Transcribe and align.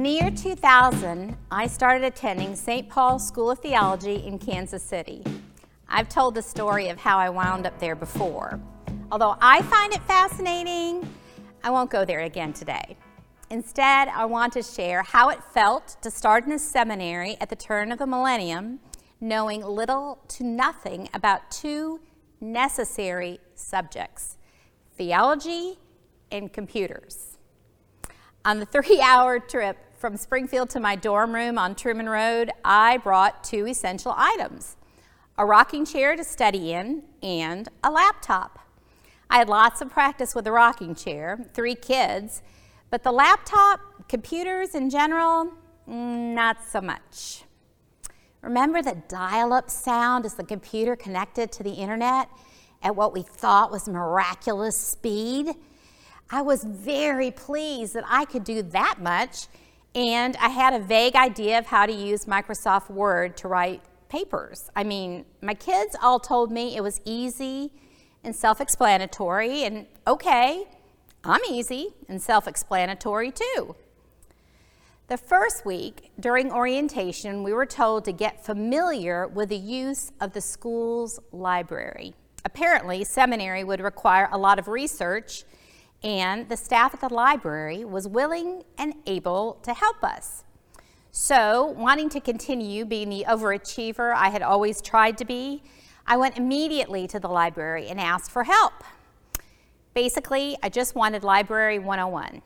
In 0.00 0.04
the 0.04 0.12
year 0.12 0.30
2000, 0.30 1.36
I 1.50 1.66
started 1.66 2.04
attending 2.04 2.56
St. 2.56 2.88
Paul's 2.88 3.28
School 3.28 3.50
of 3.50 3.58
Theology 3.58 4.14
in 4.26 4.38
Kansas 4.38 4.82
City. 4.82 5.22
I've 5.90 6.08
told 6.08 6.34
the 6.34 6.40
story 6.40 6.88
of 6.88 6.96
how 6.96 7.18
I 7.18 7.28
wound 7.28 7.66
up 7.66 7.78
there 7.78 7.94
before. 7.94 8.58
Although 9.12 9.36
I 9.42 9.60
find 9.60 9.92
it 9.92 10.02
fascinating, 10.04 11.06
I 11.62 11.68
won't 11.68 11.90
go 11.90 12.06
there 12.06 12.20
again 12.20 12.54
today. 12.54 12.96
Instead, 13.50 14.08
I 14.08 14.24
want 14.24 14.54
to 14.54 14.62
share 14.62 15.02
how 15.02 15.28
it 15.28 15.44
felt 15.52 15.98
to 16.00 16.10
start 16.10 16.46
in 16.46 16.52
a 16.52 16.58
seminary 16.58 17.36
at 17.38 17.50
the 17.50 17.56
turn 17.56 17.92
of 17.92 17.98
the 17.98 18.06
millennium, 18.06 18.80
knowing 19.20 19.62
little 19.62 20.20
to 20.28 20.44
nothing 20.44 21.10
about 21.12 21.50
two 21.50 22.00
necessary 22.40 23.38
subjects 23.54 24.38
theology 24.96 25.78
and 26.32 26.54
computers. 26.54 27.36
On 28.46 28.60
the 28.60 28.64
three 28.64 29.02
hour 29.02 29.38
trip 29.38 29.76
from 30.00 30.16
Springfield 30.16 30.70
to 30.70 30.80
my 30.80 30.96
dorm 30.96 31.34
room 31.34 31.58
on 31.58 31.74
Truman 31.74 32.08
Road, 32.08 32.50
I 32.64 32.96
brought 32.96 33.44
two 33.44 33.66
essential 33.66 34.14
items 34.16 34.76
a 35.36 35.44
rocking 35.44 35.84
chair 35.84 36.16
to 36.16 36.24
study 36.24 36.72
in 36.72 37.02
and 37.22 37.68
a 37.84 37.90
laptop. 37.90 38.58
I 39.28 39.36
had 39.38 39.48
lots 39.48 39.82
of 39.82 39.90
practice 39.90 40.34
with 40.34 40.44
the 40.44 40.52
rocking 40.52 40.94
chair, 40.94 41.46
three 41.52 41.74
kids 41.74 42.42
but 42.88 43.04
the 43.04 43.12
laptop, 43.12 43.78
computers 44.08 44.74
in 44.74 44.90
general, 44.90 45.52
mm, 45.88 46.34
not 46.34 46.64
so 46.64 46.80
much. 46.80 47.44
Remember 48.42 48.82
the 48.82 49.00
dial 49.06 49.52
up 49.52 49.70
sound 49.70 50.24
as 50.24 50.34
the 50.34 50.44
computer 50.44 50.96
connected 50.96 51.52
to 51.52 51.62
the 51.62 51.72
internet 51.72 52.28
at 52.82 52.96
what 52.96 53.12
we 53.12 53.22
thought 53.22 53.70
was 53.70 53.86
miraculous 53.86 54.76
speed? 54.76 55.54
I 56.30 56.40
was 56.42 56.64
very 56.64 57.30
pleased 57.30 57.92
that 57.94 58.04
I 58.08 58.24
could 58.24 58.44
do 58.44 58.62
that 58.62 58.96
much, 59.00 59.46
and 59.94 60.36
I 60.36 60.48
had 60.48 60.74
a 60.74 60.78
vague 60.78 61.16
idea 61.16 61.58
of 61.58 61.66
how 61.66 61.86
to 61.86 61.92
use 61.92 62.26
Microsoft 62.26 62.90
Word 62.90 63.36
to 63.38 63.48
write 63.48 63.82
papers. 64.08 64.70
I 64.76 64.84
mean, 64.84 65.24
my 65.40 65.54
kids 65.54 65.96
all 66.02 66.20
told 66.20 66.52
me 66.52 66.76
it 66.76 66.82
was 66.82 67.00
easy 67.04 67.72
and 68.22 68.34
self 68.36 68.60
explanatory, 68.60 69.64
and 69.64 69.86
okay, 70.06 70.64
I'm 71.24 71.40
easy 71.48 71.94
and 72.08 72.20
self 72.20 72.46
explanatory 72.46 73.32
too. 73.32 73.74
The 75.08 75.16
first 75.16 75.66
week 75.66 76.12
during 76.20 76.52
orientation, 76.52 77.42
we 77.42 77.52
were 77.52 77.66
told 77.66 78.04
to 78.04 78.12
get 78.12 78.44
familiar 78.44 79.26
with 79.26 79.48
the 79.48 79.56
use 79.56 80.12
of 80.20 80.34
the 80.34 80.40
school's 80.40 81.18
library. 81.32 82.14
Apparently, 82.44 83.02
seminary 83.04 83.64
would 83.64 83.80
require 83.80 84.28
a 84.30 84.38
lot 84.38 84.58
of 84.60 84.68
research, 84.68 85.44
and 86.02 86.48
the 86.48 86.56
staff 86.56 86.94
at 86.94 87.00
the 87.00 87.12
library 87.12 87.84
was 87.84 88.08
willing 88.08 88.62
and 88.78 88.94
able 89.06 89.58
to 89.62 89.74
help 89.74 90.02
us. 90.02 90.44
So, 91.12 91.66
wanting 91.66 92.08
to 92.10 92.20
continue 92.20 92.84
being 92.84 93.10
the 93.10 93.24
overachiever 93.28 94.14
I 94.14 94.28
had 94.28 94.42
always 94.42 94.80
tried 94.80 95.18
to 95.18 95.24
be, 95.24 95.62
I 96.06 96.16
went 96.16 96.38
immediately 96.38 97.06
to 97.08 97.18
the 97.18 97.28
library 97.28 97.88
and 97.88 98.00
asked 98.00 98.30
for 98.30 98.44
help. 98.44 98.72
Basically, 99.92 100.56
I 100.62 100.68
just 100.68 100.94
wanted 100.94 101.24
Library 101.24 101.78
101. 101.78 102.42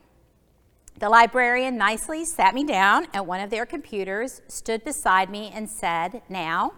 The 0.97 1.09
librarian 1.09 1.77
nicely 1.77 2.25
sat 2.25 2.55
me 2.55 2.63
down 2.63 3.07
at 3.13 3.25
one 3.25 3.41
of 3.41 3.49
their 3.49 3.65
computers, 3.65 4.41
stood 4.47 4.83
beside 4.83 5.29
me, 5.29 5.51
and 5.53 5.69
said, 5.69 6.21
Now, 6.29 6.73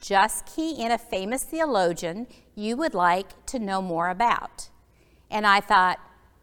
just 0.00 0.46
key 0.46 0.82
in 0.82 0.92
a 0.92 0.98
famous 0.98 1.42
theologian 1.42 2.26
you 2.54 2.76
would 2.76 2.94
like 2.94 3.44
to 3.46 3.58
know 3.58 3.82
more 3.82 4.08
about. 4.08 4.70
And 5.30 5.46
I 5.46 5.60
thought, 5.60 5.98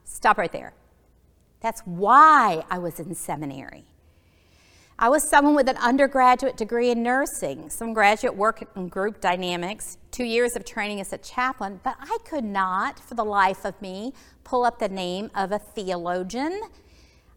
Stop 0.06 0.38
right 0.38 0.52
there. 0.52 0.74
That's 1.60 1.82
why 1.82 2.64
I 2.70 2.78
was 2.78 3.00
in 3.00 3.14
seminary. 3.16 3.86
I 4.98 5.10
was 5.10 5.28
someone 5.28 5.56
with 5.56 5.68
an 5.68 5.76
undergraduate 5.78 6.56
degree 6.56 6.90
in 6.90 7.04
nursing, 7.04 7.70
some 7.70 7.94
graduate 7.94 8.36
work 8.36 8.64
in 8.78 8.88
group 8.88 9.20
dynamics, 9.20 9.98
two 10.10 10.24
years 10.24 10.56
of 10.56 10.64
training 10.64 11.02
as 11.02 11.12
a 11.12 11.18
chaplain, 11.18 11.82
but 11.84 11.98
I 12.00 12.18
could 12.24 12.46
not, 12.46 12.98
for 13.02 13.16
the 13.16 13.26
life 13.26 13.66
of 13.66 13.82
me, 13.82 14.14
pull 14.46 14.64
up 14.64 14.80
the 14.80 14.88
name 14.88 15.32
of 15.36 15.52
a 15.52 15.60
theologian. 15.60 16.62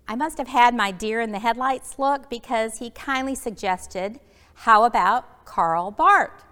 I 0.06 0.14
must 0.14 0.38
have 0.38 0.46
had 0.46 0.72
my 0.72 0.92
deer 0.92 1.20
in 1.20 1.32
the 1.32 1.40
headlights 1.40 1.98
look 1.98 2.30
because 2.30 2.78
he 2.78 2.90
kindly 2.90 3.34
suggested, 3.34 4.20
How 4.54 4.84
about 4.84 5.44
Karl 5.44 5.90
Barth? 5.90 6.44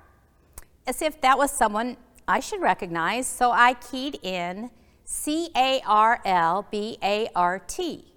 As 0.89 1.03
if 1.03 1.21
that 1.21 1.39
was 1.39 1.53
someone 1.53 1.99
I 2.27 2.41
should 2.41 2.61
recognize, 2.61 3.29
so 3.29 3.53
I 3.53 3.75
keyed 3.75 4.19
in 4.25 4.71
C 5.09 5.51
A 5.57 5.81
R 5.87 6.21
L 6.25 6.67
B 6.69 6.99
A 7.01 7.29
R 7.37 7.61
T. 7.61 8.13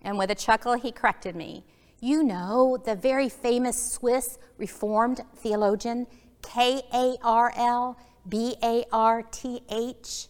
And 0.00 0.16
with 0.16 0.30
a 0.30 0.36
chuckle, 0.36 0.74
he 0.74 0.92
corrected 0.92 1.34
me. 1.34 1.64
You 2.00 2.22
know, 2.22 2.78
the 2.82 2.94
very 2.94 3.28
famous 3.28 3.92
Swiss 3.92 4.38
Reformed 4.56 5.20
theologian, 5.36 6.06
K 6.42 6.82
A 6.94 7.16
R 7.24 7.52
L 7.56 7.98
B 8.28 8.54
A 8.62 8.84
R 8.92 9.24
T 9.24 9.62
H. 9.68 10.28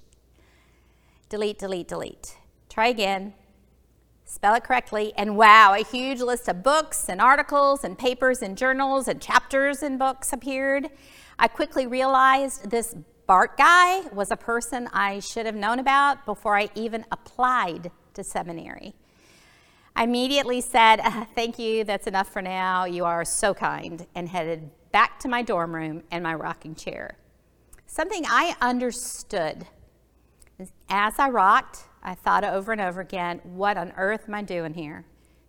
Delete, 1.29 1.59
delete, 1.59 1.89
delete. 1.89 2.37
Try 2.71 2.87
again. 2.89 3.35
Spell 4.25 4.55
it 4.55 4.65
correctly. 4.65 5.13
And 5.19 5.37
wow, 5.37 5.75
a 5.75 5.85
huge 5.85 6.21
list 6.21 6.49
of 6.49 6.63
books 6.63 7.11
and 7.11 7.21
articles 7.21 7.85
and 7.85 7.99
papers 7.99 8.41
and 8.41 8.57
journals 8.57 9.09
and 9.09 9.21
chapters 9.21 9.83
in 9.83 9.99
books 9.99 10.33
appeared. 10.33 10.89
I 11.39 11.49
quickly 11.49 11.87
realized 11.87 12.71
this 12.71 12.95
Barth 13.27 13.57
guy 13.57 14.01
was 14.13 14.31
a 14.31 14.37
person 14.37 14.89
I 14.93 15.21
should 15.21 15.47
have 15.47 15.55
known 15.55 15.79
about 15.79 16.27
before 16.27 16.57
I 16.57 16.71
even 16.75 17.05
applied 17.13 17.93
to 18.15 18.25
seminary. 18.25 18.95
I 19.95 20.05
immediately 20.05 20.61
said, 20.61 21.01
uh, 21.01 21.25
Thank 21.35 21.59
you, 21.59 21.85
that's 21.85 22.07
enough 22.07 22.33
for 22.33 22.43
now. 22.43 22.85
You 22.85 23.05
are 23.05 23.25
so 23.25 23.55
kind, 23.55 24.07
and 24.15 24.29
headed 24.29 24.71
back 24.91 25.21
to 25.21 25.29
my 25.29 25.43
dorm 25.43 25.75
room 25.75 26.03
and 26.11 26.23
my 26.23 26.35
rocking 26.35 26.75
chair. 26.75 27.17
Something 27.87 28.25
I 28.27 28.57
understood. 28.61 29.67
As 30.89 31.19
I 31.19 31.29
rocked, 31.29 31.85
I 32.03 32.15
thought 32.15 32.43
over 32.43 32.73
and 32.73 32.81
over 32.81 33.01
again, 33.01 33.41
What 33.45 33.77
on 33.77 33.93
earth 33.97 34.25
am 34.27 34.35
I 34.35 34.43
doing 34.43 34.75
here? 34.75 35.05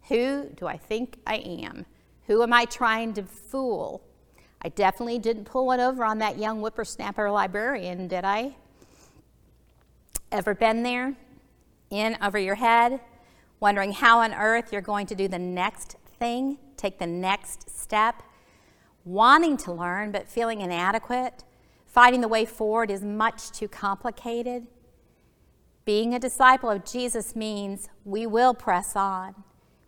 Who 0.10 0.50
do 0.56 0.68
I 0.68 0.78
think 0.78 1.18
I 1.26 1.38
am? 1.38 1.86
Who 2.28 2.44
am 2.44 2.54
I 2.54 2.66
trying 2.66 3.14
to 3.14 3.24
fool? 3.24 4.04
I 4.64 4.70
definitely 4.70 5.20
didn't 5.20 5.46
pull 5.46 5.66
one 5.66 5.80
over 5.80 6.04
on 6.04 6.20
that 6.20 6.38
young 6.38 6.60
whippersnapper 6.60 7.30
librarian, 7.30 8.08
did 8.08 8.24
I? 8.24 8.56
Ever 10.32 10.56
been 10.56 10.84
there? 10.84 11.16
In 11.90 12.18
over 12.22 12.40
your 12.40 12.56
head? 12.56 13.02
wondering 13.64 13.94
how 13.94 14.20
on 14.20 14.34
earth 14.34 14.74
you're 14.74 14.82
going 14.82 15.08
to 15.08 15.16
do 15.16 15.26
the 15.30 15.40
next 15.40 15.96
thing, 16.20 16.58
take 16.76 17.00
the 17.00 17.08
next 17.08 17.70
step, 17.80 18.22
wanting 19.06 19.56
to 19.56 19.72
learn 19.72 20.12
but 20.12 20.28
feeling 20.28 20.60
inadequate, 20.60 21.46
finding 21.86 22.20
the 22.20 22.28
way 22.28 22.44
forward 22.44 22.92
is 22.92 23.02
much 23.04 23.52
too 23.52 23.70
complicated. 23.70 24.68
Being 25.86 26.14
a 26.14 26.20
disciple 26.20 26.70
of 26.70 26.84
Jesus 26.84 27.38
means 27.38 27.88
we 28.04 28.28
will 28.28 28.54
press 28.54 28.98
on 28.98 29.34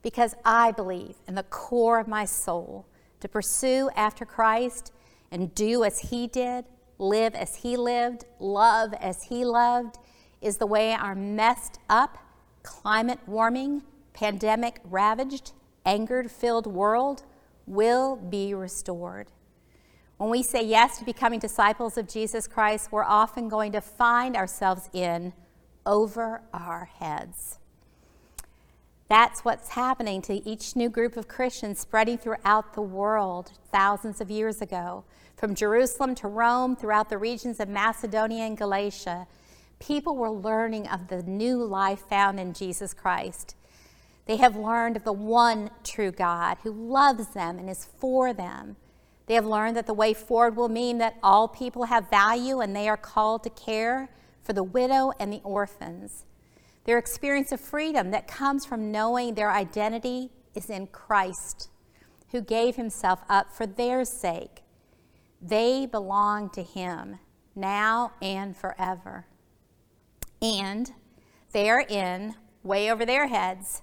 because 0.01 0.35
I 0.45 0.71
believe 0.71 1.17
in 1.27 1.35
the 1.35 1.43
core 1.43 1.99
of 1.99 2.07
my 2.07 2.23
soul 2.23 2.85
to 3.19 3.27
pursue 3.27 3.89
after 3.95 4.25
Christ 4.25 4.91
and 5.31 5.53
do 5.55 5.83
as 5.83 5.99
he 5.99 6.27
did, 6.27 6.65
live 6.97 7.35
as 7.35 7.57
he 7.57 7.77
lived, 7.77 8.25
love 8.39 8.93
as 8.95 9.23
he 9.23 9.43
loved 9.43 9.97
is 10.41 10.57
the 10.57 10.67
way 10.67 10.93
our 10.93 11.15
messed 11.15 11.79
up 11.89 12.17
climate 12.63 13.19
warming, 13.27 13.83
pandemic 14.13 14.79
ravaged, 14.83 15.51
anger 15.85 16.23
filled 16.23 16.67
world 16.67 17.23
will 17.67 18.15
be 18.15 18.53
restored. 18.53 19.27
When 20.17 20.29
we 20.29 20.43
say 20.43 20.63
yes 20.63 20.97
to 20.99 21.05
becoming 21.05 21.39
disciples 21.39 21.97
of 21.97 22.07
Jesus 22.07 22.47
Christ, 22.47 22.91
we're 22.91 23.03
often 23.03 23.49
going 23.49 23.71
to 23.73 23.81
find 23.81 24.35
ourselves 24.35 24.89
in 24.93 25.33
over 25.85 26.41
our 26.53 26.85
heads. 26.85 27.59
That's 29.07 29.45
what's 29.45 29.69
happening 29.69 30.21
to 30.23 30.47
each 30.49 30.75
new 30.75 30.89
group 30.89 31.15
of 31.15 31.27
Christians 31.27 31.79
spreading 31.79 32.17
throughout 32.17 32.73
the 32.73 32.81
world 32.81 33.51
thousands 33.71 34.19
of 34.19 34.31
years 34.31 34.61
ago, 34.61 35.03
from 35.35 35.53
Jerusalem 35.53 36.15
to 36.15 36.27
Rome, 36.27 36.75
throughout 36.75 37.09
the 37.09 37.17
regions 37.17 37.59
of 37.59 37.69
Macedonia 37.69 38.45
and 38.45 38.57
Galatia 38.57 39.27
people 39.79 40.15
were 40.15 40.31
learning 40.31 40.87
of 40.87 41.07
the 41.07 41.23
new 41.23 41.63
life 41.63 41.99
found 42.09 42.39
in 42.39 42.53
Jesus 42.53 42.93
Christ. 42.93 43.55
They 44.25 44.37
have 44.37 44.55
learned 44.55 44.97
of 44.97 45.03
the 45.03 45.13
one 45.13 45.69
true 45.83 46.11
God 46.11 46.57
who 46.63 46.71
loves 46.71 47.27
them 47.29 47.59
and 47.59 47.69
is 47.69 47.85
for 47.99 48.33
them. 48.33 48.75
They 49.27 49.35
have 49.35 49.45
learned 49.45 49.75
that 49.77 49.85
the 49.85 49.93
way 49.93 50.13
forward 50.13 50.55
will 50.55 50.69
mean 50.69 50.97
that 50.99 51.17
all 51.21 51.47
people 51.47 51.85
have 51.85 52.09
value 52.09 52.59
and 52.59 52.75
they 52.75 52.89
are 52.89 52.97
called 52.97 53.43
to 53.43 53.49
care 53.49 54.09
for 54.43 54.53
the 54.53 54.63
widow 54.63 55.11
and 55.19 55.31
the 55.31 55.41
orphans. 55.43 56.25
Their 56.85 56.97
experience 56.99 57.51
of 57.51 57.59
freedom 57.59 58.11
that 58.11 58.27
comes 58.27 58.65
from 58.65 58.91
knowing 58.91 59.33
their 59.33 59.51
identity 59.51 60.31
is 60.53 60.69
in 60.69 60.87
Christ, 60.87 61.69
who 62.31 62.41
gave 62.41 62.75
himself 62.75 63.21
up 63.27 63.51
for 63.51 63.65
their 63.65 64.05
sake. 64.05 64.61
They 65.41 65.85
belong 65.85 66.49
to 66.51 66.63
him 66.63 67.19
now 67.55 68.11
and 68.21 68.55
forever. 68.55 69.25
And 70.41 70.91
they 71.51 71.69
are 71.69 71.81
in, 71.81 72.35
way 72.63 72.91
over 72.91 73.05
their 73.05 73.27
heads, 73.27 73.81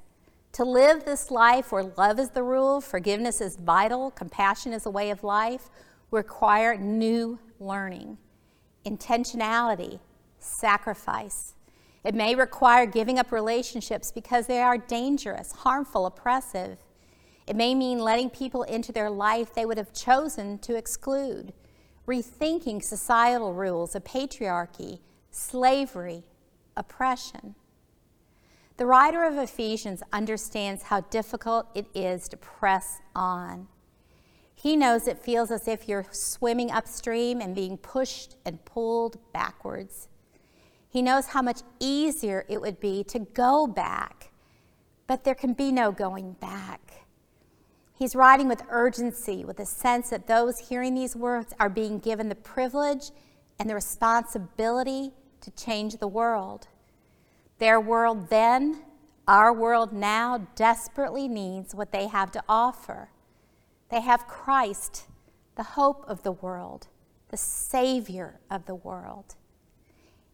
To 0.53 0.65
live 0.65 1.05
this 1.05 1.31
life 1.31 1.73
where 1.73 1.93
love 1.97 2.19
is 2.19 2.31
the 2.31 2.43
rule, 2.43 2.81
forgiveness 2.81 3.41
is 3.41 3.57
vital, 3.57 4.11
compassion 4.11 4.73
is 4.73 4.87
a 4.87 4.91
way 4.91 5.11
of 5.11 5.25
life, 5.25 5.71
require 6.11 6.77
new 6.77 7.39
learning, 7.59 8.19
intentionality, 8.85 9.99
sacrifice. 10.39 11.55
It 12.05 12.15
may 12.15 12.35
require 12.35 12.85
giving 12.87 13.19
up 13.19 13.31
relationships 13.31 14.11
because 14.11 14.47
they 14.47 14.61
are 14.61 14.77
dangerous, 14.77 15.53
harmful, 15.53 16.07
oppressive. 16.07 16.79
It 17.47 17.57
may 17.57 17.75
mean 17.75 17.99
letting 17.99 18.31
people 18.31 18.65
into 18.65 18.93
their 18.93 19.11
life 19.11 19.55
they 19.55 19.67
would 19.67 19.79
have 19.79 19.93
chosen 19.93 20.59
to 20.61 20.77
exclude, 20.77 21.53
rethinking 22.07 22.83
societal 22.83 23.53
rules 23.55 23.95
of 23.95 24.05
patriarchy, 24.05 25.01
slavery, 25.31 26.25
oppression. 26.77 27.55
The 28.79 28.87
writer 28.87 29.23
of 29.25 29.39
Ephesians 29.39 30.03
understands 30.13 30.85
how 30.85 31.03
difficult 31.03 31.67
it 31.75 31.87
is 31.95 32.27
to 32.29 32.37
press 32.37 33.01
on. 33.15 33.69
He 34.55 34.77
knows 34.77 35.07
it 35.07 35.19
feels 35.19 35.51
as 35.51 35.69
if 35.69 35.89
you're 35.89 36.07
swimming 36.11 36.71
upstream 36.71 37.41
and 37.41 37.55
being 37.55 37.77
pushed 37.77 38.37
and 38.45 38.65
pulled 38.65 39.19
backwards. 39.33 40.09
He 40.93 41.01
knows 41.01 41.29
how 41.29 41.41
much 41.41 41.63
easier 41.81 42.45
it 42.51 42.61
would 42.61 42.79
be 42.79 43.03
to 43.05 43.21
go 43.21 43.67
back, 43.67 44.31
but 45.07 45.25
there 45.25 45.35
can 45.35 45.55
be 45.55 45.73
no 45.73 45.91
going 45.91 46.35
back. 46.35 47.07
He's 47.95 48.15
writing 48.15 48.47
with 48.47 48.63
urgency, 48.69 49.43
with 49.43 49.59
a 49.59 49.65
sense 49.65 50.11
that 50.11 50.27
those 50.27 50.69
hearing 50.69 50.95
these 50.95 51.17
words 51.17 51.55
are 51.59 51.71
being 51.71 51.99
given 51.99 52.29
the 52.29 52.35
privilege 52.35 53.11
and 53.59 53.71
the 53.71 53.75
responsibility 53.75 55.13
to 55.41 55.51
change 55.53 55.97
the 55.97 56.09
world. 56.09 56.69
Their 57.57 57.81
world 57.81 58.29
then, 58.29 58.83
our 59.27 59.51
world 59.51 59.95
now, 59.95 60.47
desperately 60.57 61.27
needs 61.27 61.75
what 61.75 61.91
they 61.91 62.09
have 62.09 62.31
to 62.33 62.45
offer. 62.51 63.09
They 63.89 64.03
have 64.03 64.29
Christ, 64.29 65.05
the 65.57 65.63
hope 65.63 66.05
of 66.07 66.23
the 66.23 66.33
world, 66.33 66.89
the 67.31 67.39
Savior 67.39 68.41
of 68.51 68.67
the 68.67 68.75
world. 68.75 69.37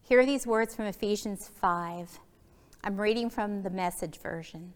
Hear 0.08 0.24
these 0.24 0.46
words 0.46 0.74
from 0.74 0.86
Ephesians 0.86 1.50
5. 1.60 2.18
I'm 2.82 2.98
reading 2.98 3.28
from 3.28 3.62
the 3.62 3.68
message 3.68 4.16
version. 4.16 4.72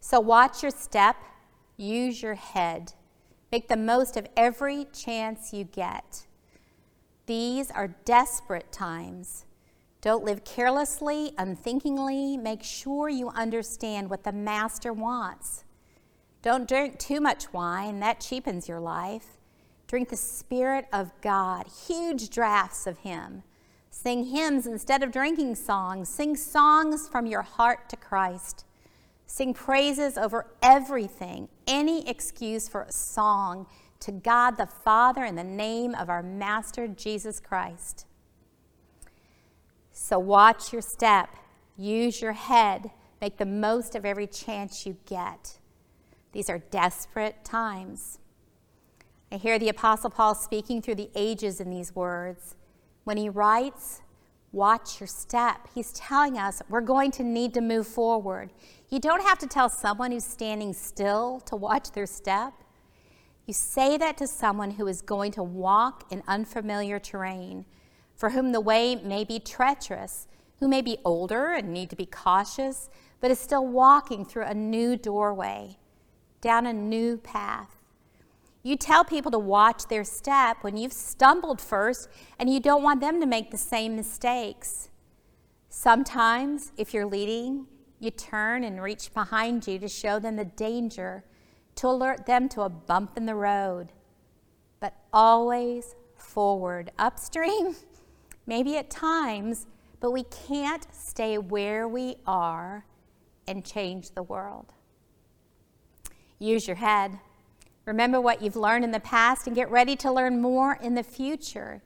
So 0.00 0.20
watch 0.20 0.62
your 0.62 0.70
step, 0.70 1.16
use 1.76 2.22
your 2.22 2.36
head, 2.36 2.94
make 3.52 3.68
the 3.68 3.76
most 3.76 4.16
of 4.16 4.26
every 4.38 4.86
chance 4.94 5.52
you 5.52 5.64
get. 5.64 6.24
These 7.26 7.70
are 7.70 7.88
desperate 8.06 8.72
times. 8.72 9.44
Don't 10.00 10.24
live 10.24 10.42
carelessly, 10.44 11.34
unthinkingly. 11.36 12.38
Make 12.38 12.62
sure 12.62 13.10
you 13.10 13.28
understand 13.28 14.08
what 14.08 14.24
the 14.24 14.32
Master 14.32 14.94
wants. 14.94 15.64
Don't 16.40 16.66
drink 16.66 16.98
too 16.98 17.20
much 17.20 17.52
wine, 17.52 18.00
that 18.00 18.20
cheapens 18.20 18.66
your 18.66 18.80
life. 18.80 19.36
Drink 19.86 20.08
the 20.08 20.16
Spirit 20.16 20.86
of 20.92 21.12
God, 21.20 21.66
huge 21.86 22.30
drafts 22.30 22.86
of 22.86 22.98
Him. 22.98 23.42
Sing 23.90 24.24
hymns 24.24 24.66
instead 24.66 25.02
of 25.02 25.12
drinking 25.12 25.54
songs. 25.54 26.08
Sing 26.08 26.36
songs 26.36 27.08
from 27.08 27.26
your 27.26 27.42
heart 27.42 27.88
to 27.90 27.96
Christ. 27.96 28.64
Sing 29.26 29.54
praises 29.54 30.18
over 30.18 30.46
everything, 30.62 31.48
any 31.66 32.08
excuse 32.08 32.68
for 32.68 32.82
a 32.82 32.92
song 32.92 33.66
to 34.00 34.12
God 34.12 34.56
the 34.56 34.66
Father 34.66 35.24
in 35.24 35.34
the 35.34 35.44
name 35.44 35.94
of 35.94 36.10
our 36.10 36.22
Master 36.22 36.86
Jesus 36.86 37.40
Christ. 37.40 38.06
So 39.92 40.18
watch 40.18 40.72
your 40.72 40.82
step, 40.82 41.30
use 41.76 42.20
your 42.20 42.32
head, 42.32 42.90
make 43.20 43.38
the 43.38 43.46
most 43.46 43.94
of 43.94 44.04
every 44.04 44.26
chance 44.26 44.84
you 44.84 44.96
get. 45.06 45.58
These 46.32 46.50
are 46.50 46.58
desperate 46.58 47.44
times. 47.44 48.18
I 49.34 49.36
hear 49.36 49.58
the 49.58 49.68
Apostle 49.68 50.10
Paul 50.10 50.36
speaking 50.36 50.80
through 50.80 50.94
the 50.94 51.10
ages 51.16 51.60
in 51.60 51.68
these 51.68 51.92
words. 51.92 52.54
When 53.02 53.16
he 53.16 53.28
writes, 53.28 54.00
Watch 54.52 55.00
your 55.00 55.08
step, 55.08 55.68
he's 55.74 55.90
telling 55.90 56.38
us 56.38 56.62
we're 56.68 56.80
going 56.80 57.10
to 57.10 57.24
need 57.24 57.52
to 57.54 57.60
move 57.60 57.88
forward. 57.88 58.52
You 58.90 59.00
don't 59.00 59.24
have 59.24 59.40
to 59.40 59.48
tell 59.48 59.68
someone 59.68 60.12
who's 60.12 60.24
standing 60.24 60.72
still 60.72 61.40
to 61.46 61.56
watch 61.56 61.90
their 61.90 62.06
step. 62.06 62.52
You 63.44 63.54
say 63.54 63.96
that 63.96 64.16
to 64.18 64.28
someone 64.28 64.70
who 64.70 64.86
is 64.86 65.02
going 65.02 65.32
to 65.32 65.42
walk 65.42 66.12
in 66.12 66.22
unfamiliar 66.28 67.00
terrain, 67.00 67.64
for 68.14 68.30
whom 68.30 68.52
the 68.52 68.60
way 68.60 68.94
may 68.94 69.24
be 69.24 69.40
treacherous, 69.40 70.28
who 70.60 70.68
may 70.68 70.80
be 70.80 70.98
older 71.04 71.54
and 71.54 71.72
need 71.72 71.90
to 71.90 71.96
be 71.96 72.06
cautious, 72.06 72.88
but 73.20 73.32
is 73.32 73.40
still 73.40 73.66
walking 73.66 74.24
through 74.24 74.44
a 74.44 74.54
new 74.54 74.96
doorway, 74.96 75.76
down 76.40 76.66
a 76.66 76.72
new 76.72 77.16
path. 77.16 77.83
You 78.64 78.76
tell 78.76 79.04
people 79.04 79.30
to 79.30 79.38
watch 79.38 79.88
their 79.88 80.04
step 80.04 80.56
when 80.62 80.78
you've 80.78 80.94
stumbled 80.94 81.60
first 81.60 82.08
and 82.38 82.48
you 82.48 82.60
don't 82.60 82.82
want 82.82 83.02
them 83.02 83.20
to 83.20 83.26
make 83.26 83.50
the 83.50 83.58
same 83.58 83.94
mistakes. 83.94 84.88
Sometimes, 85.68 86.72
if 86.78 86.94
you're 86.94 87.04
leading, 87.04 87.66
you 88.00 88.10
turn 88.10 88.64
and 88.64 88.82
reach 88.82 89.12
behind 89.12 89.66
you 89.66 89.78
to 89.78 89.86
show 89.86 90.18
them 90.18 90.36
the 90.36 90.46
danger, 90.46 91.24
to 91.74 91.88
alert 91.88 92.24
them 92.24 92.48
to 92.48 92.62
a 92.62 92.70
bump 92.70 93.18
in 93.18 93.26
the 93.26 93.34
road. 93.34 93.92
But 94.80 94.94
always 95.12 95.94
forward. 96.16 96.90
Upstream, 96.98 97.76
maybe 98.46 98.78
at 98.78 98.88
times, 98.88 99.66
but 100.00 100.10
we 100.10 100.22
can't 100.24 100.86
stay 100.90 101.36
where 101.36 101.86
we 101.86 102.16
are 102.26 102.86
and 103.46 103.62
change 103.62 104.12
the 104.12 104.22
world. 104.22 104.72
Use 106.38 106.66
your 106.66 106.76
head. 106.76 107.18
Remember 107.86 108.20
what 108.20 108.40
you've 108.40 108.56
learned 108.56 108.84
in 108.84 108.92
the 108.92 109.00
past 109.00 109.46
and 109.46 109.54
get 109.54 109.70
ready 109.70 109.94
to 109.96 110.10
learn 110.10 110.40
more 110.40 110.78
in 110.82 110.94
the 110.94 111.02
future. 111.02 111.82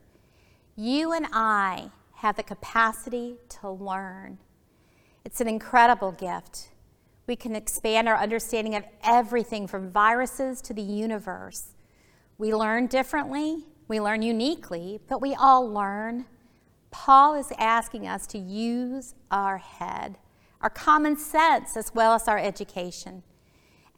You 0.75 1.11
and 1.11 1.27
I 1.33 1.91
have 2.15 2.37
the 2.37 2.43
capacity 2.43 3.35
to 3.61 3.69
learn. 3.69 4.39
It's 5.25 5.41
an 5.41 5.47
incredible 5.47 6.11
gift. 6.11 6.69
We 7.27 7.35
can 7.35 7.55
expand 7.55 8.07
our 8.07 8.17
understanding 8.17 8.75
of 8.75 8.83
everything 9.03 9.67
from 9.67 9.91
viruses 9.91 10.61
to 10.61 10.73
the 10.73 10.81
universe. 10.81 11.75
We 12.37 12.55
learn 12.55 12.87
differently, 12.87 13.65
we 13.87 13.99
learn 13.99 14.21
uniquely, 14.21 15.01
but 15.07 15.21
we 15.21 15.35
all 15.35 15.69
learn. 15.69 16.25
Paul 16.91 17.35
is 17.35 17.51
asking 17.57 18.07
us 18.07 18.25
to 18.27 18.37
use 18.37 19.13
our 19.29 19.57
head, 19.57 20.17
our 20.61 20.69
common 20.69 21.17
sense, 21.17 21.75
as 21.75 21.93
well 21.93 22.13
as 22.13 22.27
our 22.27 22.39
education, 22.39 23.23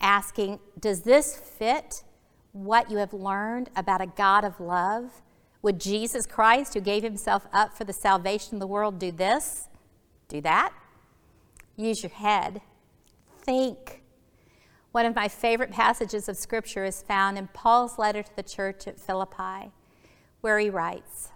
asking, 0.02 0.60
Does 0.80 1.02
this 1.02 1.38
fit 1.38 2.04
what 2.52 2.92
you 2.92 2.98
have 2.98 3.14
learned 3.14 3.70
about 3.76 4.02
a 4.02 4.08
God 4.08 4.44
of 4.44 4.60
love? 4.60 5.22
Would 5.62 5.80
Jesus 5.80 6.26
Christ, 6.26 6.74
who 6.74 6.82
gave 6.82 7.04
himself 7.04 7.46
up 7.54 7.78
for 7.78 7.84
the 7.84 7.94
salvation 7.94 8.56
of 8.56 8.60
the 8.60 8.68
world, 8.68 9.00
do 9.00 9.12
this? 9.12 9.68
Do 10.28 10.42
that? 10.42 10.74
Use 11.76 12.04
your 12.04 12.12
head. 12.12 12.62
Think. 13.40 14.02
One 14.92 15.06
of 15.06 15.16
my 15.16 15.28
favorite 15.28 15.72
passages 15.72 16.28
of 16.28 16.36
Scripture 16.36 16.84
is 16.84 17.02
found 17.02 17.38
in 17.38 17.48
Paul's 17.48 17.98
letter 17.98 18.24
to 18.24 18.36
the 18.36 18.44
church 18.44 18.88
at 18.88 19.00
Philippi, 19.00 19.72
where 20.42 20.60
he 20.60 20.70
writes, 20.70 21.30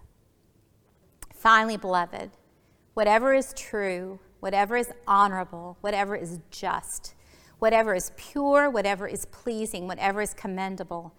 Finally, 1.33 1.77
beloved, 1.77 2.31
whatever 2.95 3.33
is 3.33 3.53
true, 3.53 4.19
whatever 4.39 4.75
is 4.75 4.91
honorable, 5.07 5.77
whatever 5.81 6.15
is 6.15 6.39
just, 6.49 7.13
whatever 7.59 7.95
is 7.95 8.11
pure, 8.17 8.69
whatever 8.69 9.07
is 9.07 9.25
pleasing, 9.25 9.87
whatever 9.87 10.21
is 10.21 10.33
commendable, 10.33 11.13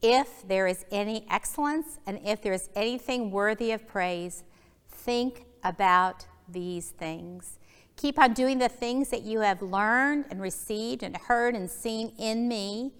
if 0.00 0.46
there 0.46 0.66
is 0.66 0.84
any 0.90 1.26
excellence 1.30 1.98
and 2.06 2.20
if 2.24 2.40
there 2.40 2.52
is 2.52 2.68
anything 2.74 3.30
worthy 3.30 3.72
of 3.72 3.86
praise, 3.86 4.44
think 4.88 5.44
about 5.64 6.26
these 6.48 6.90
things. 6.90 7.58
Keep 7.96 8.18
on 8.18 8.32
doing 8.32 8.58
the 8.58 8.68
things 8.68 9.08
that 9.08 9.22
you 9.22 9.40
have 9.40 9.60
learned 9.60 10.26
and 10.30 10.40
received 10.40 11.02
and 11.02 11.16
heard 11.16 11.56
and 11.56 11.68
seen 11.68 12.12
in 12.16 12.46
me, 12.46 12.92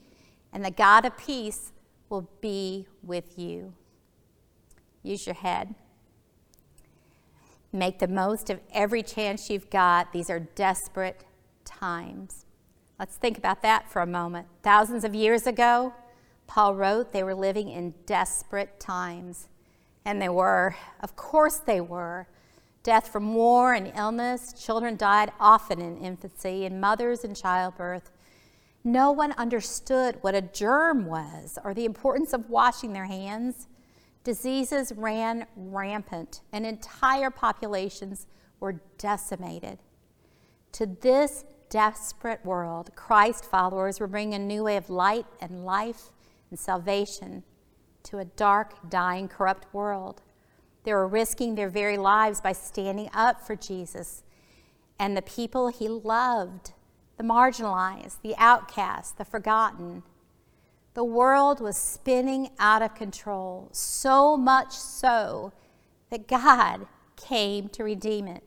and 0.52 0.64
the 0.64 0.72
God 0.72 1.04
of 1.04 1.16
peace 1.16 1.72
will 2.08 2.28
be 2.40 2.88
with 3.02 3.38
you. 3.38 3.74
Use 5.04 5.24
your 5.24 5.36
head. 5.36 5.74
Make 7.72 8.00
the 8.00 8.08
most 8.08 8.50
of 8.50 8.60
every 8.72 9.02
chance 9.02 9.48
you've 9.50 9.70
got. 9.70 10.12
These 10.12 10.30
are 10.30 10.40
desperate 10.40 11.24
times. 11.64 12.46
Let's 12.98 13.16
think 13.16 13.38
about 13.38 13.62
that 13.62 13.90
for 13.90 14.02
a 14.02 14.06
moment. 14.06 14.48
Thousands 14.62 15.04
of 15.04 15.14
years 15.14 15.46
ago, 15.46 15.94
Paul 16.48 16.74
wrote 16.74 17.12
they 17.12 17.22
were 17.22 17.34
living 17.34 17.68
in 17.68 17.94
desperate 18.06 18.80
times. 18.80 19.48
And 20.04 20.20
they 20.20 20.28
were. 20.28 20.74
Of 21.00 21.14
course 21.14 21.58
they 21.58 21.80
were. 21.80 22.26
Death 22.82 23.08
from 23.08 23.34
war 23.34 23.74
and 23.74 23.92
illness, 23.94 24.54
children 24.54 24.96
died 24.96 25.30
often 25.38 25.80
in 25.80 25.98
infancy, 25.98 26.64
and 26.64 26.80
mothers 26.80 27.24
in 27.24 27.34
childbirth. 27.34 28.10
No 28.82 29.12
one 29.12 29.32
understood 29.32 30.16
what 30.22 30.34
a 30.34 30.40
germ 30.40 31.04
was 31.04 31.58
or 31.62 31.74
the 31.74 31.84
importance 31.84 32.32
of 32.32 32.48
washing 32.48 32.94
their 32.94 33.04
hands. 33.04 33.66
Diseases 34.24 34.92
ran 34.96 35.46
rampant, 35.56 36.40
and 36.52 36.64
entire 36.64 37.30
populations 37.30 38.26
were 38.60 38.80
decimated. 38.96 39.78
To 40.72 40.86
this 40.86 41.44
desperate 41.70 42.44
world, 42.44 42.90
Christ 42.94 43.44
followers 43.44 44.00
were 44.00 44.06
bringing 44.06 44.34
a 44.34 44.38
new 44.38 44.64
way 44.64 44.76
of 44.76 44.90
light 44.90 45.26
and 45.40 45.64
life 45.64 46.10
and 46.50 46.58
salvation 46.58 47.42
to 48.04 48.18
a 48.18 48.24
dark, 48.24 48.88
dying, 48.88 49.28
corrupt 49.28 49.72
world. 49.72 50.22
They 50.84 50.94
were 50.94 51.06
risking 51.06 51.54
their 51.54 51.68
very 51.68 51.98
lives 51.98 52.40
by 52.40 52.52
standing 52.52 53.10
up 53.12 53.40
for 53.40 53.56
Jesus 53.56 54.22
and 54.98 55.16
the 55.16 55.22
people 55.22 55.68
he 55.68 55.88
loved 55.88 56.72
the 57.18 57.24
marginalized, 57.24 58.22
the 58.22 58.34
outcast, 58.38 59.18
the 59.18 59.24
forgotten. 59.24 60.04
The 60.94 61.04
world 61.04 61.60
was 61.60 61.76
spinning 61.76 62.50
out 62.58 62.80
of 62.80 62.94
control, 62.94 63.68
so 63.72 64.36
much 64.36 64.72
so 64.72 65.52
that 66.10 66.28
God 66.28 66.86
came 67.16 67.68
to 67.70 67.84
redeem 67.84 68.28
it. 68.28 68.44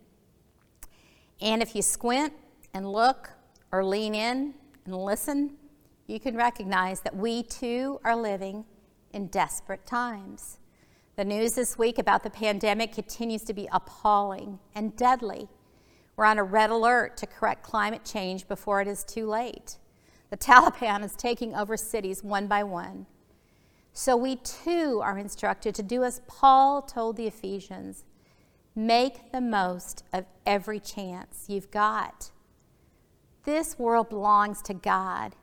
And 1.42 1.62
if 1.62 1.76
you 1.76 1.82
squint 1.82 2.34
and 2.74 2.92
look 2.92 3.30
or 3.72 3.84
lean 3.84 4.16
in 4.16 4.54
and 4.86 4.96
listen, 4.96 5.58
you 6.08 6.20
can 6.20 6.36
recognize 6.36 7.02
that 7.02 7.16
we 7.16 7.44
too 7.44 8.00
are 8.04 8.16
living 8.16 8.66
in 9.14 9.28
desperate 9.28 9.86
times. 9.86 10.58
The 11.16 11.26
news 11.26 11.54
this 11.54 11.78
week 11.78 12.00
about 12.00 12.24
the 12.24 12.30
pandemic 12.30 12.94
continues 12.94 13.44
to 13.44 13.54
be 13.54 13.68
appalling 13.72 14.60
and 14.74 14.96
deadly. 14.96 15.48
We're 16.16 16.26
on 16.26 16.38
a 16.38 16.44
red 16.44 16.70
alert 16.70 17.18
to 17.18 17.28
correct 17.28 17.64
climate 17.64 18.04
change 18.04 18.48
before 18.48 18.82
it 18.82 18.88
is 18.88 19.04
too 19.04 19.28
late. 19.28 19.78
The 20.30 20.38
Taliban 20.38 21.04
is 21.04 21.16
taking 21.16 21.56
over 21.56 21.78
cities 21.78 22.24
one 22.24 22.48
by 22.48 22.64
one. 22.64 23.06
So 23.94 24.16
we 24.16 24.38
too 24.38 25.02
are 25.04 25.18
instructed 25.18 25.76
to 25.76 25.84
do 25.84 26.04
as 26.04 26.22
Paul 26.28 26.82
told 26.82 27.18
the 27.18 27.28
Ephesians 27.28 28.06
make 28.74 29.32
the 29.32 29.42
most 29.42 30.04
of 30.14 30.26
every 30.46 30.80
chance 30.80 31.46
you've 31.48 31.72
got. 31.72 32.32
This 33.44 33.80
world 33.80 34.10
belongs 34.10 34.62
to 34.64 34.74
God. 34.74 35.36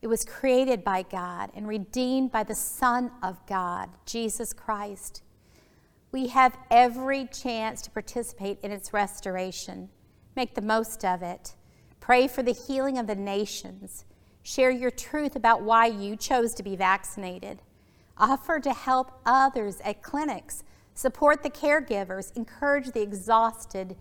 It 0.00 0.06
was 0.06 0.24
created 0.24 0.82
by 0.82 1.02
God 1.02 1.50
and 1.54 1.68
redeemed 1.68 2.32
by 2.32 2.44
the 2.44 2.54
Son 2.54 3.10
of 3.22 3.44
God, 3.46 3.90
Jesus 4.06 4.52
Christ. 4.52 5.22
We 6.10 6.28
have 6.28 6.56
every 6.70 7.26
chance 7.26 7.82
to 7.82 7.90
participate 7.90 8.60
in 8.62 8.70
its 8.70 8.94
restoration. 8.94 9.90
Make 10.36 10.54
the 10.54 10.62
most 10.62 11.04
of 11.04 11.22
it. 11.22 11.54
Pray 12.00 12.28
for 12.28 12.42
the 12.42 12.54
healing 12.54 12.96
of 12.96 13.06
the 13.06 13.14
nations. 13.14 14.06
Share 14.42 14.70
your 14.70 14.90
truth 14.90 15.36
about 15.36 15.62
why 15.62 15.86
you 15.86 16.16
chose 16.16 16.54
to 16.54 16.62
be 16.62 16.76
vaccinated. 16.76 17.60
Offer 18.16 18.60
to 18.60 18.72
help 18.72 19.20
others 19.26 19.80
at 19.84 20.02
clinics. 20.02 20.64
Support 20.94 21.42
the 21.42 21.50
caregivers. 21.50 22.34
Encourage 22.36 22.92
the 22.92 23.02
exhausted. 23.02 23.96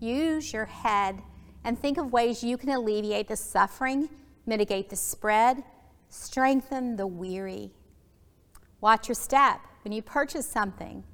Use 0.00 0.52
your 0.52 0.64
head 0.64 1.22
and 1.64 1.78
think 1.78 1.98
of 1.98 2.12
ways 2.12 2.42
you 2.42 2.56
can 2.56 2.70
alleviate 2.70 3.28
the 3.28 3.36
suffering, 3.36 4.08
mitigate 4.46 4.90
the 4.90 4.96
spread, 4.96 5.62
strengthen 6.08 6.96
the 6.96 7.06
weary. 7.06 7.72
Watch 8.80 9.08
your 9.08 9.14
step 9.14 9.60
when 9.84 9.92
you 9.92 10.02
purchase 10.02 10.46
something. 10.46 11.04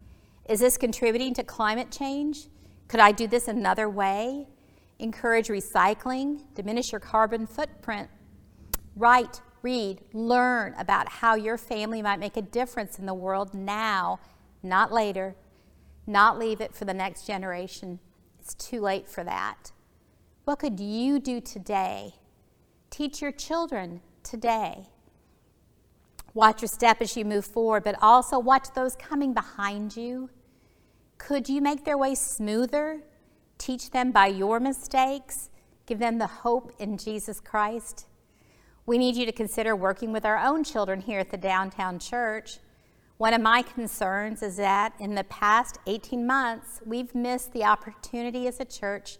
Is 0.48 0.60
this 0.60 0.76
contributing 0.78 1.34
to 1.34 1.44
climate 1.44 1.90
change? 1.90 2.46
Could 2.88 3.00
I 3.00 3.12
do 3.12 3.26
this 3.26 3.48
another 3.48 3.88
way? 3.88 4.48
Encourage 4.98 5.48
recycling, 5.48 6.42
diminish 6.54 6.92
your 6.92 7.00
carbon 7.00 7.46
footprint. 7.46 8.08
Write, 8.96 9.42
read, 9.62 10.00
learn 10.12 10.74
about 10.78 11.08
how 11.08 11.34
your 11.34 11.58
family 11.58 12.00
might 12.02 12.18
make 12.18 12.36
a 12.36 12.42
difference 12.42 12.98
in 12.98 13.06
the 13.06 13.14
world 13.14 13.54
now, 13.54 14.18
not 14.62 14.92
later. 14.92 15.36
Not 16.06 16.38
leave 16.38 16.62
it 16.62 16.74
for 16.74 16.86
the 16.86 16.94
next 16.94 17.26
generation. 17.26 18.00
It's 18.40 18.54
too 18.54 18.80
late 18.80 19.06
for 19.06 19.22
that. 19.24 19.72
What 20.48 20.60
could 20.60 20.80
you 20.80 21.20
do 21.20 21.42
today? 21.42 22.14
Teach 22.88 23.20
your 23.20 23.32
children 23.32 24.00
today. 24.22 24.86
Watch 26.32 26.62
your 26.62 26.70
step 26.70 27.02
as 27.02 27.18
you 27.18 27.26
move 27.26 27.44
forward, 27.44 27.84
but 27.84 27.96
also 28.00 28.38
watch 28.38 28.68
those 28.74 28.96
coming 28.96 29.34
behind 29.34 29.94
you. 29.94 30.30
Could 31.18 31.50
you 31.50 31.60
make 31.60 31.84
their 31.84 31.98
way 31.98 32.14
smoother? 32.14 33.02
Teach 33.58 33.90
them 33.90 34.10
by 34.10 34.28
your 34.28 34.58
mistakes? 34.58 35.50
Give 35.84 35.98
them 35.98 36.16
the 36.16 36.26
hope 36.26 36.72
in 36.78 36.96
Jesus 36.96 37.40
Christ? 37.40 38.06
We 38.86 38.96
need 38.96 39.16
you 39.16 39.26
to 39.26 39.32
consider 39.32 39.76
working 39.76 40.14
with 40.14 40.24
our 40.24 40.38
own 40.38 40.64
children 40.64 41.02
here 41.02 41.20
at 41.20 41.28
the 41.28 41.36
downtown 41.36 41.98
church. 41.98 42.56
One 43.18 43.34
of 43.34 43.42
my 43.42 43.60
concerns 43.60 44.42
is 44.42 44.56
that 44.56 44.94
in 44.98 45.14
the 45.14 45.24
past 45.24 45.76
18 45.86 46.26
months, 46.26 46.80
we've 46.86 47.14
missed 47.14 47.52
the 47.52 47.64
opportunity 47.64 48.46
as 48.46 48.60
a 48.60 48.64
church 48.64 49.18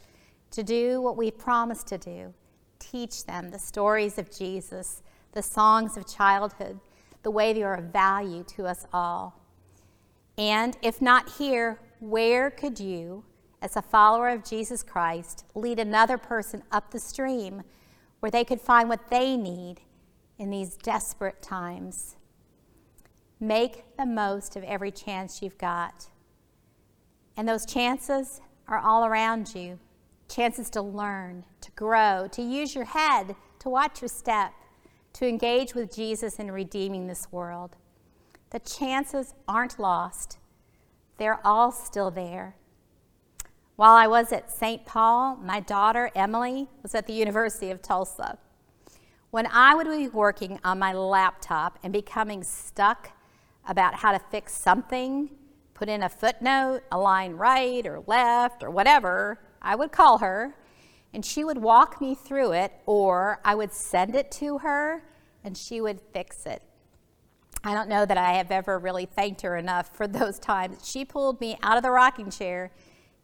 to 0.50 0.62
do 0.62 1.00
what 1.00 1.16
we've 1.16 1.36
promised 1.36 1.86
to 1.88 1.98
do 1.98 2.34
teach 2.78 3.24
them 3.24 3.50
the 3.50 3.58
stories 3.58 4.18
of 4.18 4.30
Jesus, 4.30 5.02
the 5.32 5.42
songs 5.42 5.96
of 5.96 6.06
childhood, 6.06 6.78
the 7.22 7.30
way 7.30 7.52
they 7.52 7.62
are 7.62 7.74
of 7.74 7.92
value 7.92 8.44
to 8.44 8.66
us 8.66 8.86
all. 8.92 9.40
And 10.36 10.76
if 10.82 11.02
not 11.02 11.28
here, 11.30 11.80
where 12.00 12.50
could 12.50 12.78
you, 12.78 13.24
as 13.60 13.76
a 13.76 13.82
follower 13.82 14.28
of 14.28 14.44
Jesus 14.44 14.82
Christ, 14.82 15.44
lead 15.54 15.78
another 15.78 16.16
person 16.16 16.62
up 16.70 16.90
the 16.90 17.00
stream 17.00 17.62
where 18.20 18.30
they 18.30 18.44
could 18.44 18.60
find 18.60 18.88
what 18.88 19.10
they 19.10 19.36
need 19.36 19.80
in 20.38 20.50
these 20.50 20.76
desperate 20.76 21.42
times? 21.42 22.16
Make 23.40 23.96
the 23.96 24.06
most 24.06 24.56
of 24.56 24.62
every 24.64 24.92
chance 24.92 25.42
you've 25.42 25.58
got. 25.58 26.06
And 27.36 27.48
those 27.48 27.66
chances 27.66 28.40
are 28.68 28.78
all 28.78 29.04
around 29.04 29.54
you 29.54 29.78
chances 30.28 30.70
to 30.70 30.82
learn, 30.82 31.44
to 31.61 31.70
grow, 31.73 32.28
to 32.32 32.42
use 32.42 32.75
your 32.75 32.85
head, 32.85 33.35
to 33.61 33.68
watch 33.68 34.02
your 34.02 34.08
step, 34.08 34.52
to 35.14 35.26
engage 35.26 35.75
with 35.75 35.94
Jesus 35.94 36.37
in 36.37 36.50
redeeming 36.50 37.06
this 37.06 37.32
world. 37.32 37.76
The 38.50 38.61
chances 38.61 39.35
aren't 39.47 39.78
lost 39.78 40.38
they're 41.18 41.44
all 41.44 41.73
still 41.73 42.11
there. 42.11 42.54
While 43.76 43.94
I 43.94 44.06
was 44.06 44.32
at 44.32 44.50
St. 44.50 44.87
Paul, 44.87 45.37
my 45.37 45.61
daughter 45.61 46.11
Emily 46.14 46.68
was 46.82 46.94
at 46.94 47.06
the 47.06 47.12
University 47.12 47.70
of 47.70 47.82
Tulsa. 47.82 48.38
When 49.30 49.47
I 49.47 49.75
would 49.75 49.87
be 49.88 50.08
working 50.08 50.58
on 50.64 50.78
my 50.78 50.92
laptop 50.92 51.78
and 51.82 51.92
becoming 51.92 52.42
stuck 52.42 53.11
about 53.68 53.97
how 53.97 54.12
to 54.12 54.18
fix 54.18 54.54
something, 54.54 55.28
put 55.75 55.88
in 55.88 56.02
a 56.02 56.08
footnote, 56.08 56.82
a 56.90 56.99
line 56.99 57.32
right 57.32 57.87
or 57.87 58.02
left 58.06 58.62
or 58.62 58.70
whatever, 58.70 59.38
I 59.68 59.75
would 59.75 59.92
call 59.92 60.18
her 60.18 60.56
and 61.12 61.22
she 61.22 61.44
would 61.44 61.58
walk 61.58 62.00
me 62.00 62.14
through 62.14 62.52
it, 62.52 62.72
or 62.87 63.38
I 63.44 63.54
would 63.54 63.72
send 63.72 64.14
it 64.16 64.30
to 64.32 64.58
her 64.58 65.04
and 65.44 65.56
she 65.56 65.82
would 65.82 66.00
fix 66.00 66.46
it. 66.46 66.62
I 67.62 67.75
don't 67.75 67.88
know 67.88 68.06
that 68.06 68.16
I 68.16 68.32
have 68.32 68.50
ever 68.50 68.78
really 68.78 69.04
thanked 69.04 69.42
her 69.42 69.56
enough 69.56 69.94
for 69.94 70.06
those 70.06 70.38
times. 70.38 70.88
She 70.88 71.04
pulled 71.04 71.38
me 71.40 71.58
out 71.62 71.76
of 71.76 71.82
the 71.82 71.90
rocking 71.90 72.30
chair 72.30 72.72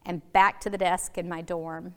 and 0.05 0.21
back 0.35 0.61
to 0.61 0.71
the 0.71 0.77
desk 0.77 1.17
in 1.17 1.31
my 1.31 1.41
dorm. 1.41 1.95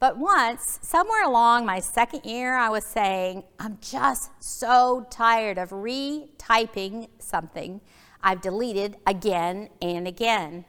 But 0.00 0.16
once, 0.16 0.78
somewhere 0.80 1.24
along 1.24 1.66
my 1.66 1.80
second 1.80 2.24
year, 2.24 2.56
I 2.56 2.70
was 2.70 2.86
saying, 2.86 3.44
I'm 3.58 3.76
just 3.82 4.30
so 4.42 5.06
tired 5.10 5.58
of 5.58 5.68
retyping 5.68 7.08
something 7.18 7.82
I've 8.22 8.40
deleted 8.40 8.96
again 9.06 9.68
and 9.82 10.08
again. 10.08 10.64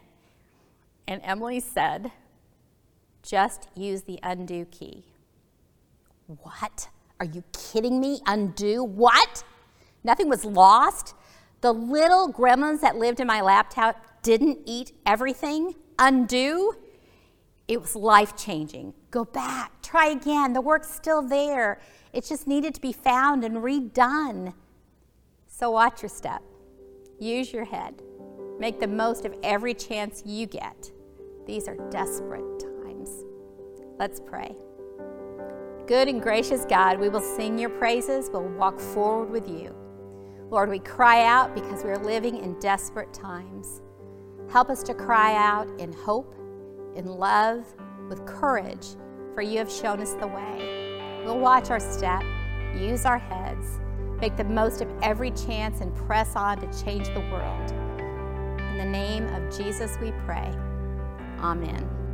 And 1.08 1.22
Emily 1.24 1.62
said, 1.62 2.12
just 3.25 3.67
use 3.75 4.03
the 4.03 4.20
undo 4.24 4.65
key. 4.65 5.03
What? 6.27 6.89
Are 7.20 7.25
you 7.25 7.44
kidding 7.51 8.00
me? 8.00 8.22
Undo? 8.25 8.84
What? 8.84 9.44
Nothing 10.03 10.29
was 10.29 10.46
lost. 10.46 11.15
The 11.62 11.74
little 11.74 12.32
gremlins 12.32 12.82
that 12.82 12.98
lived 12.98 13.20
in 13.20 13.27
my 13.27 13.41
laptop 13.41 14.22
didn't 14.22 14.60
eat 14.65 14.91
everything. 15.05 15.75
Undo. 15.98 16.75
It 17.67 17.82
was 17.82 17.96
life 17.96 18.36
changing. 18.38 18.94
Go 19.10 19.25
back, 19.25 19.82
try 19.82 20.08
again. 20.08 20.53
The 20.53 20.62
work's 20.62 20.91
still 20.91 21.22
there. 21.22 21.79
It 22.13 22.25
just 22.25 22.48
needed 22.48 22.75
to 22.75 22.82
be 22.82 22.91
found 22.91 23.44
and 23.44 23.58
redone. 23.58 24.53
So 25.48 25.72
watch 25.72 26.03
your 26.03 26.10
step. 26.10 26.44
Use 27.20 27.51
your 27.51 27.65
head. 27.65 28.01
Make 28.60 28.79
the 28.79 28.88
most 28.88 29.25
of 29.25 29.36
every 29.41 29.74
chance 29.74 30.22
you 30.25 30.46
get. 30.46 30.91
These 31.48 31.67
are 31.67 31.77
desperate. 31.89 32.54
Let's 33.98 34.20
pray. 34.20 34.56
Good 35.88 36.10
and 36.10 36.22
gracious 36.22 36.66
God, 36.66 37.00
we 37.00 37.08
will 37.08 37.22
sing 37.22 37.58
your 37.58 37.70
praises, 37.70 38.30
we'll 38.32 38.44
walk 38.44 38.78
forward 38.78 39.30
with 39.30 39.48
you. 39.48 39.74
Lord, 40.50 40.70
we 40.70 40.80
cry 40.80 41.24
out 41.24 41.56
because 41.56 41.84
we 41.84 41.92
are 41.92 42.04
living 42.04 42.38
in 42.38 42.60
desperate 42.60 43.14
times. 43.14 43.82
Help 44.52 44.70
us 44.70 44.84
to 44.84 44.94
cry 44.94 45.36
out 45.36 45.70
in 45.80 45.94
hope, 45.94 46.36
in 46.96 47.06
love, 47.06 47.66
with 48.10 48.25
courage, 48.25 48.86
for 49.34 49.42
you 49.42 49.60
have 49.60 49.72
shown 49.72 50.02
us 50.02 50.14
the 50.14 50.28
way. 50.28 51.22
We'll 51.24 51.40
watch 51.40 51.70
our 51.70 51.80
step, 51.80 52.24
use 52.75 53.06
our 53.06 53.18
heads, 53.18 53.80
make 54.20 54.36
the 54.36 54.44
most 54.44 54.82
of 54.82 54.90
every 55.02 55.32
chance, 55.32 55.80
and 55.80 55.96
press 55.96 56.36
on 56.36 56.60
to 56.60 56.84
change 56.84 57.08
the 57.08 57.22
world. 57.32 57.72
In 58.72 58.78
the 58.78 58.86
name 58.86 59.25
of 59.28 59.58
Jesus 59.58 59.98
we 60.02 60.12
pray. 60.25 60.54
Amen. 61.40 62.04